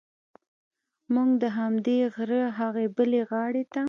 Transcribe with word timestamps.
موږ 1.13 1.29
د 1.43 1.45
همدې 1.57 1.97
غره 2.13 2.41
هغې 2.59 2.85
بلې 2.95 3.21
غاړې 3.29 3.63
ته. 3.73 3.79